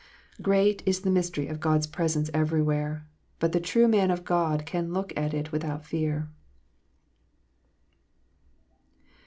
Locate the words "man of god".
3.87-4.65